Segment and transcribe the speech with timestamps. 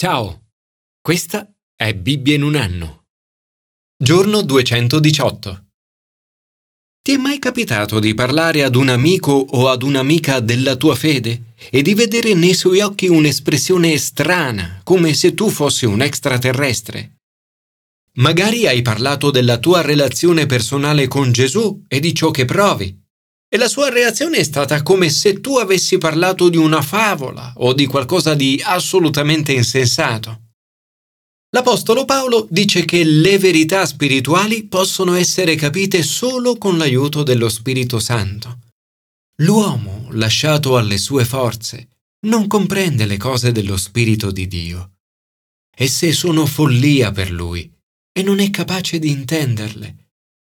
[0.00, 0.52] Ciao,
[1.00, 3.06] questa è Bibbia in un anno.
[4.00, 5.66] Giorno 218.
[7.02, 11.54] Ti è mai capitato di parlare ad un amico o ad un'amica della tua fede
[11.68, 17.16] e di vedere nei suoi occhi un'espressione strana, come se tu fossi un extraterrestre?
[18.18, 22.97] Magari hai parlato della tua relazione personale con Gesù e di ciò che provi,
[23.48, 27.72] e la sua reazione è stata come se tu avessi parlato di una favola o
[27.72, 30.42] di qualcosa di assolutamente insensato.
[31.50, 37.98] L'Apostolo Paolo dice che le verità spirituali possono essere capite solo con l'aiuto dello Spirito
[37.98, 38.58] Santo.
[39.40, 41.88] L'uomo, lasciato alle sue forze,
[42.26, 44.96] non comprende le cose dello Spirito di Dio.
[45.74, 47.72] Esse sono follia per lui
[48.12, 50.07] e non è capace di intenderle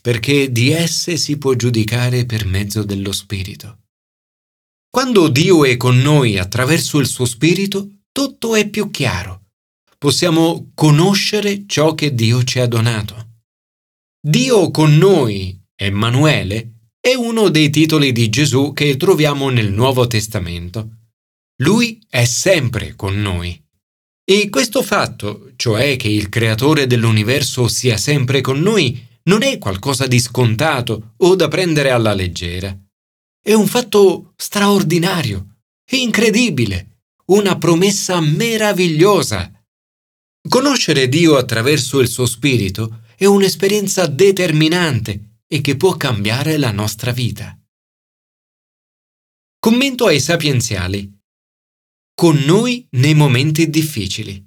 [0.00, 3.78] perché di esse si può giudicare per mezzo dello Spirito.
[4.90, 9.44] Quando Dio è con noi attraverso il suo Spirito, tutto è più chiaro.
[9.98, 13.28] Possiamo conoscere ciò che Dio ci ha donato.
[14.20, 20.96] Dio con noi, Emanuele, è uno dei titoli di Gesù che troviamo nel Nuovo Testamento.
[21.62, 23.62] Lui è sempre con noi.
[24.24, 30.08] E questo fatto, cioè che il Creatore dell'universo sia sempre con noi, non è qualcosa
[30.08, 32.76] di scontato o da prendere alla leggera.
[33.40, 39.52] È un fatto straordinario, incredibile, una promessa meravigliosa.
[40.48, 47.12] Conoscere Dio attraverso il suo spirito è un'esperienza determinante e che può cambiare la nostra
[47.12, 47.56] vita.
[49.60, 51.08] Commento ai sapienziali.
[52.14, 54.44] Con noi nei momenti difficili.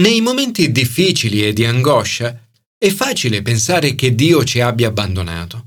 [0.00, 2.49] Nei momenti difficili e di angoscia,
[2.82, 5.66] è facile pensare che Dio ci abbia abbandonato,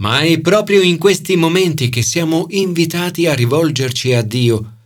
[0.00, 4.76] ma è proprio in questi momenti che siamo invitati a rivolgerci a Dio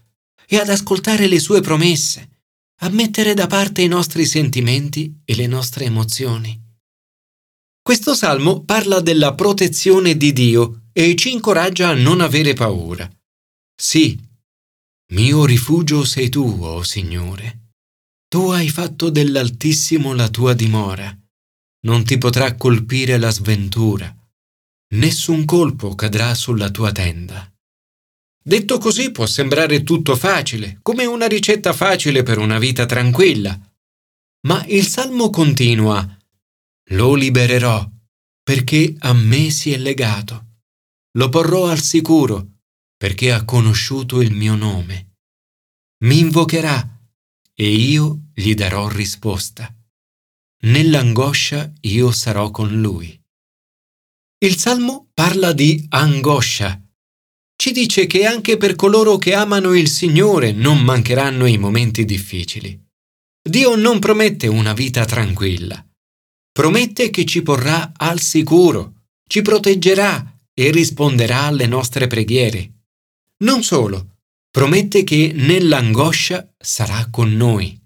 [0.47, 2.41] e ad ascoltare le sue promesse,
[2.81, 6.59] a mettere da parte i nostri sentimenti e le nostre emozioni.
[7.83, 13.07] Questo salmo parla della protezione di Dio e ci incoraggia a non avere paura.
[13.77, 14.19] Sì,
[15.13, 17.73] mio rifugio sei tu, o oh Signore.
[18.29, 21.15] Tu hai fatto dell'Altissimo la tua dimora
[21.85, 24.15] non ti potrà colpire la sventura,
[24.95, 27.51] nessun colpo cadrà sulla tua tenda.
[28.43, 33.59] Detto così può sembrare tutto facile, come una ricetta facile per una vita tranquilla.
[34.47, 36.07] Ma il Salmo continua,
[36.89, 37.91] Lo libererò,
[38.43, 40.59] perché a me si è legato.
[41.17, 42.59] Lo porrò al sicuro,
[42.97, 45.17] perché ha conosciuto il mio nome.
[46.05, 47.01] Mi invocherà
[47.55, 49.74] e io gli darò risposta
[50.65, 53.19] nell'angoscia io sarò con lui.
[54.39, 56.81] Il Salmo parla di angoscia.
[57.57, 62.79] Ci dice che anche per coloro che amano il Signore non mancheranno i momenti difficili.
[63.43, 65.87] Dio non promette una vita tranquilla.
[66.51, 72.73] Promette che ci porrà al sicuro, ci proteggerà e risponderà alle nostre preghiere.
[73.45, 74.17] Non solo,
[74.51, 77.79] promette che nell'angoscia sarà con noi.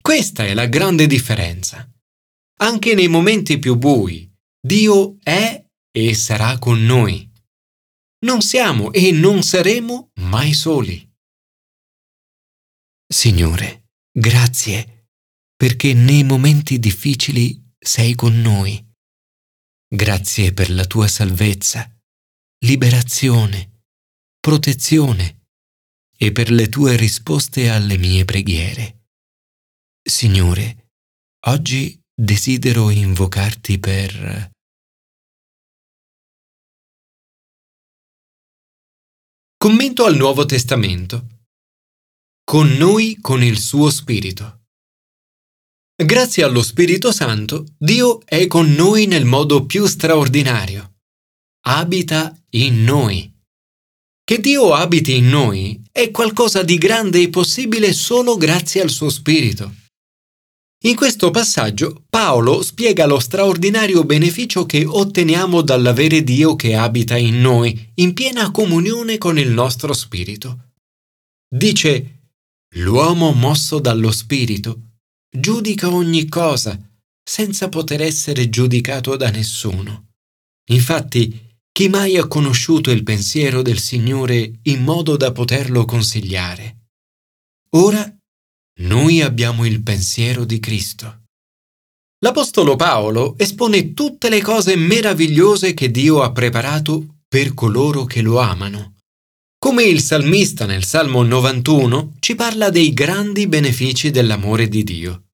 [0.00, 1.88] Questa è la grande differenza.
[2.60, 4.28] Anche nei momenti più bui,
[4.60, 7.30] Dio è e sarà con noi.
[8.24, 11.08] Non siamo e non saremo mai soli.
[13.06, 15.06] Signore, grazie,
[15.56, 18.84] perché nei momenti difficili sei con noi.
[19.88, 21.88] Grazie per la tua salvezza,
[22.64, 23.84] liberazione,
[24.40, 25.46] protezione
[26.16, 29.06] e per le tue risposte alle mie preghiere.
[30.02, 30.90] Signore,
[31.46, 34.50] oggi desidero invocarti per...
[39.56, 41.26] Commento al Nuovo Testamento.
[42.42, 44.64] Con noi con il suo Spirito.
[45.94, 50.96] Grazie allo Spirito Santo, Dio è con noi nel modo più straordinario.
[51.66, 53.32] Abita in noi.
[54.24, 59.08] Che Dio abiti in noi è qualcosa di grande e possibile solo grazie al suo
[59.08, 59.86] Spirito.
[60.84, 67.40] In questo passaggio Paolo spiega lo straordinario beneficio che otteniamo dall'avere Dio che abita in
[67.40, 70.74] noi, in piena comunione con il nostro spirito.
[71.52, 72.20] Dice,
[72.76, 74.82] l'uomo mosso dallo spirito
[75.36, 76.80] giudica ogni cosa
[77.28, 80.10] senza poter essere giudicato da nessuno.
[80.70, 86.76] Infatti, chi mai ha conosciuto il pensiero del Signore in modo da poterlo consigliare?
[87.70, 88.17] Ora
[88.78, 91.22] noi abbiamo il pensiero di Cristo.
[92.20, 98.38] L'Apostolo Paolo espone tutte le cose meravigliose che Dio ha preparato per coloro che lo
[98.38, 98.94] amano.
[99.58, 105.24] Come il salmista nel Salmo 91 ci parla dei grandi benefici dell'amore di Dio.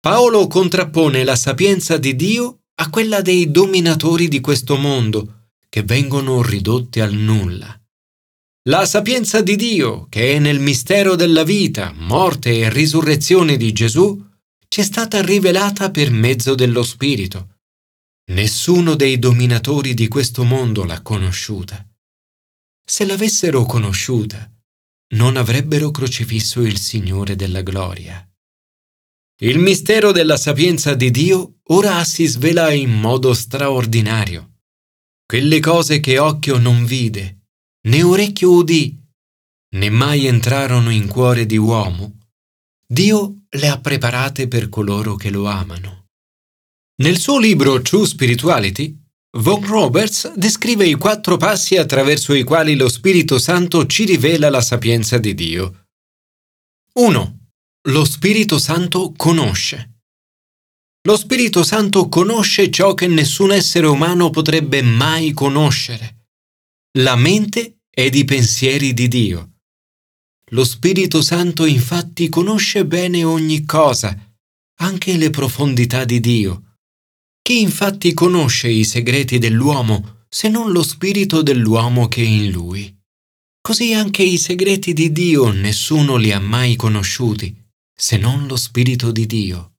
[0.00, 6.42] Paolo contrappone la sapienza di Dio a quella dei dominatori di questo mondo, che vengono
[6.42, 7.79] ridotti al nulla.
[8.68, 14.22] La sapienza di Dio, che è nel mistero della vita, morte e risurrezione di Gesù,
[14.68, 17.56] ci è stata rivelata per mezzo dello Spirito.
[18.32, 21.88] Nessuno dei dominatori di questo mondo l'ha conosciuta.
[22.84, 24.52] Se l'avessero conosciuta,
[25.14, 28.22] non avrebbero crocifisso il Signore della gloria.
[29.40, 34.58] Il mistero della sapienza di Dio ora si svela in modo straordinario.
[35.24, 37.39] Quelle cose che occhio non vide,
[37.88, 38.96] né orecchio udì,
[39.76, 42.18] né mai entrarono in cuore di uomo,
[42.86, 46.06] Dio le ha preparate per coloro che lo amano.
[47.00, 48.98] Nel suo libro True Spirituality,
[49.38, 54.60] Von Roberts descrive i quattro passi attraverso i quali lo Spirito Santo ci rivela la
[54.60, 55.86] sapienza di Dio.
[56.94, 57.38] 1.
[57.88, 60.00] Lo Spirito Santo conosce.
[61.02, 66.19] Lo Spirito Santo conosce ciò che nessun essere umano potrebbe mai conoscere.
[66.98, 69.58] La mente ed i pensieri di Dio.
[70.50, 74.12] Lo Spirito Santo infatti conosce bene ogni cosa,
[74.80, 76.78] anche le profondità di Dio.
[77.40, 82.92] Chi infatti conosce i segreti dell'uomo se non lo spirito dell'uomo che è in lui?
[83.60, 87.54] Così anche i segreti di Dio nessuno li ha mai conosciuti
[87.94, 89.74] se non lo spirito di Dio.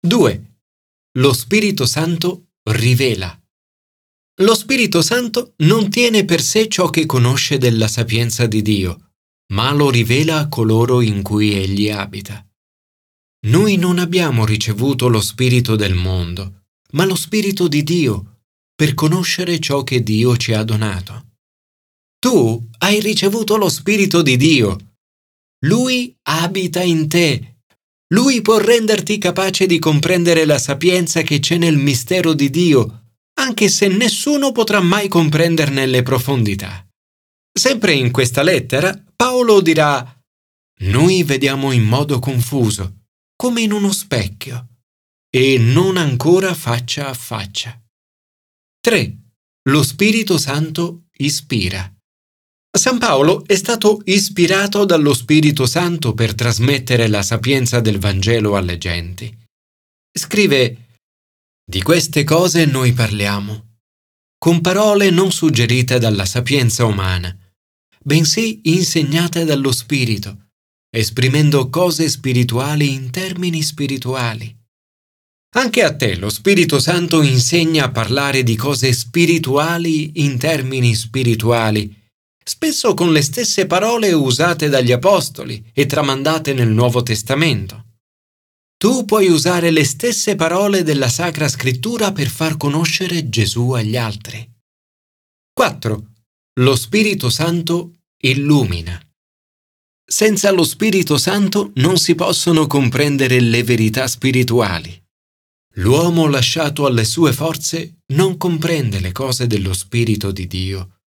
[0.00, 0.56] 2.
[1.18, 3.40] Lo Spirito Santo rivela.
[4.40, 9.08] Lo Spirito Santo non tiene per sé ciò che conosce della sapienza di Dio
[9.52, 12.44] ma lo rivela a coloro in cui egli abita.
[13.46, 18.40] Noi non abbiamo ricevuto lo spirito del mondo, ma lo spirito di Dio,
[18.74, 21.26] per conoscere ciò che Dio ci ha donato.
[22.18, 24.96] Tu hai ricevuto lo spirito di Dio.
[25.66, 27.60] Lui abita in te.
[28.08, 33.07] Lui può renderti capace di comprendere la sapienza che c'è nel mistero di Dio,
[33.48, 36.86] anche se nessuno potrà mai comprenderne le profondità.
[37.50, 40.22] Sempre in questa lettera, Paolo dirà,
[40.80, 44.68] noi vediamo in modo confuso, come in uno specchio,
[45.30, 47.80] e non ancora faccia a faccia.
[48.80, 49.16] 3.
[49.70, 51.90] Lo Spirito Santo ispira.
[52.70, 58.76] San Paolo è stato ispirato dallo Spirito Santo per trasmettere la sapienza del Vangelo alle
[58.76, 59.34] genti.
[60.12, 60.87] Scrive,
[61.70, 63.74] di queste cose noi parliamo,
[64.38, 67.36] con parole non suggerite dalla sapienza umana,
[68.02, 70.46] bensì insegnate dallo Spirito,
[70.88, 74.56] esprimendo cose spirituali in termini spirituali.
[75.56, 81.94] Anche a te lo Spirito Santo insegna a parlare di cose spirituali in termini spirituali,
[82.42, 87.87] spesso con le stesse parole usate dagli Apostoli e tramandate nel Nuovo Testamento.
[88.80, 94.48] Tu puoi usare le stesse parole della Sacra Scrittura per far conoscere Gesù agli altri.
[95.52, 96.12] 4.
[96.60, 98.96] Lo Spirito Santo illumina.
[100.08, 104.96] Senza lo Spirito Santo non si possono comprendere le verità spirituali.
[105.78, 111.00] L'uomo lasciato alle sue forze non comprende le cose dello Spirito di Dio.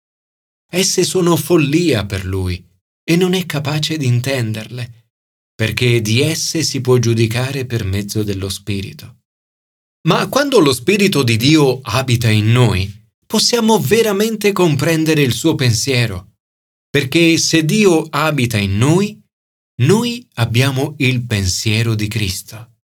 [0.70, 2.62] Esse sono follia per lui
[3.02, 5.01] e non è capace di intenderle,
[5.62, 9.20] perché di esse si può giudicare per mezzo dello Spirito.
[10.08, 12.92] Ma quando lo Spirito di Dio abita in noi,
[13.28, 16.38] possiamo veramente comprendere il suo pensiero,
[16.90, 19.22] perché se Dio abita in noi,
[19.84, 22.78] noi abbiamo il pensiero di Cristo.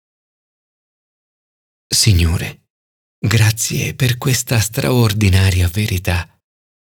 [1.89, 2.67] Signore,
[3.19, 6.29] grazie per questa straordinaria verità.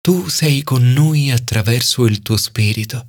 [0.01, 3.05] Tu sei con noi attraverso il tuo Spirito.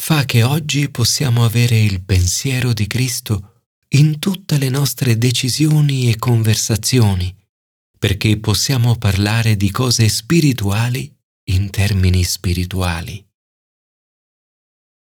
[0.00, 6.16] Fa che oggi possiamo avere il pensiero di Cristo in tutte le nostre decisioni e
[6.16, 7.36] conversazioni
[7.98, 11.14] perché possiamo parlare di cose spirituali
[11.50, 13.22] in termini spirituali.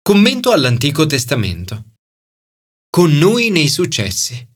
[0.01, 1.97] Commento all'Antico Testamento.
[2.89, 4.47] Con noi nei successi.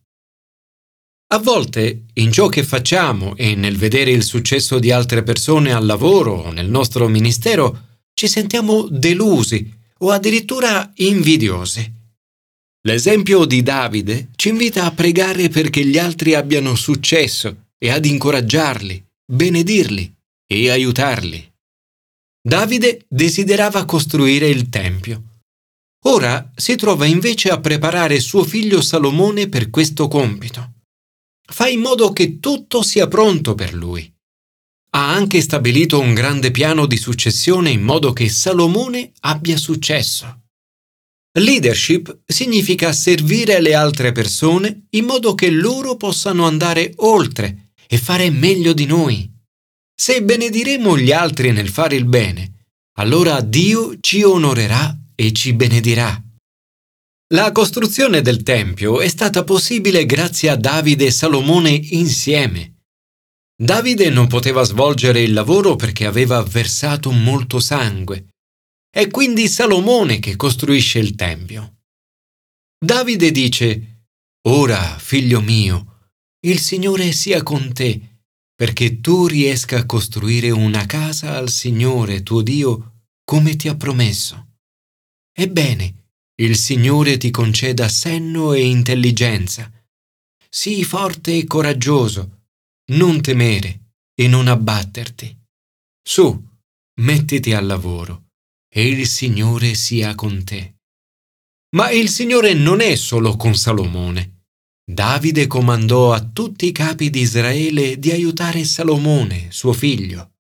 [1.33, 5.85] A volte, in ciò che facciamo e nel vedere il successo di altre persone al
[5.85, 12.01] lavoro o nel nostro ministero, ci sentiamo delusi o addirittura invidiosi.
[12.85, 19.05] L'esempio di Davide ci invita a pregare perché gli altri abbiano successo e ad incoraggiarli,
[19.25, 20.13] benedirli
[20.47, 21.51] e aiutarli.
[22.45, 25.23] Davide desiderava costruire il Tempio.
[26.07, 30.73] Ora si trova invece a preparare suo figlio Salomone per questo compito.
[31.47, 34.12] Fa in modo che tutto sia pronto per lui.
[34.95, 40.41] Ha anche stabilito un grande piano di successione in modo che Salomone abbia successo.
[41.39, 48.29] Leadership significa servire le altre persone in modo che loro possano andare oltre e fare
[48.31, 49.31] meglio di noi.
[49.95, 52.67] Se benediremo gli altri nel fare il bene,
[52.99, 56.23] allora Dio ci onorerà e ci benedirà.
[57.33, 62.72] La costruzione del Tempio è stata possibile grazie a Davide e Salomone insieme.
[63.63, 68.31] Davide non poteva svolgere il lavoro perché aveva versato molto sangue
[68.91, 71.77] è quindi Salomone che costruisce il Tempio.
[72.77, 74.07] Davide dice,
[74.49, 76.11] Ora, figlio mio,
[76.45, 78.19] il Signore sia con te,
[78.55, 84.59] perché tu riesca a costruire una casa al Signore tuo Dio come ti ha promesso.
[85.33, 86.11] Ebbene,
[86.43, 89.73] il Signore ti conceda senno e intelligenza.
[90.51, 92.42] Sii forte e coraggioso,
[92.91, 95.37] non temere e non abbatterti.
[96.03, 96.51] Su,
[97.01, 98.31] mettiti al lavoro
[98.69, 100.77] e il Signore sia con te.
[101.77, 104.41] Ma il Signore non è solo con Salomone.
[104.85, 110.33] Davide comandò a tutti i capi di Israele di aiutare Salomone, suo figlio.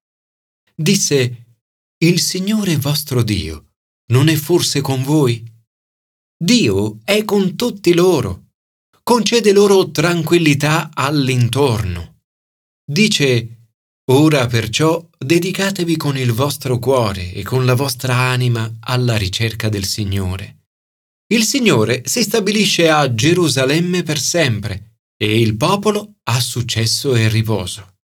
[0.75, 1.57] Disse,
[2.03, 3.67] Il Signore vostro Dio
[4.13, 5.43] non è forse con voi?
[6.37, 8.49] Dio è con tutti loro.
[9.03, 12.12] Concede loro tranquillità all'intorno.
[12.85, 13.63] Dice,
[14.11, 19.85] Ora perciò dedicatevi con il vostro cuore e con la vostra anima alla ricerca del
[19.85, 20.65] Signore.
[21.33, 27.99] Il Signore si stabilisce a Gerusalemme per sempre e il popolo ha successo e riposo.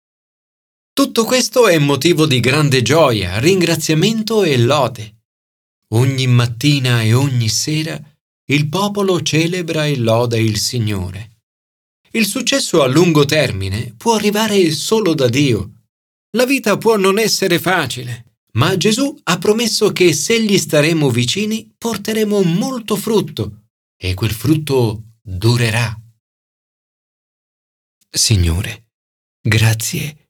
[0.93, 5.17] Tutto questo è motivo di grande gioia, ringraziamento e lode.
[5.95, 8.01] Ogni mattina e ogni sera
[8.51, 11.38] il popolo celebra e loda il Signore.
[12.13, 15.73] Il successo a lungo termine può arrivare solo da Dio
[16.33, 21.73] la vita può non essere facile, ma Gesù ha promesso che se gli staremo vicini
[21.77, 25.99] porteremo molto frutto e quel frutto durerà.
[28.11, 28.91] Signore,
[29.41, 30.27] grazie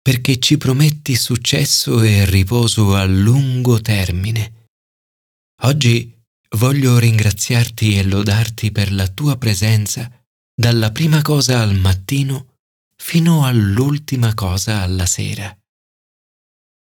[0.00, 4.68] perché ci prometti successo e riposo a lungo termine.
[5.62, 6.12] Oggi
[6.56, 10.21] voglio ringraziarti e lodarti per la tua presenza
[10.62, 12.54] dalla prima cosa al mattino
[12.94, 15.52] fino all'ultima cosa alla sera.